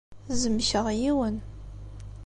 [0.41, 1.37] Zemkeɣ yiwen.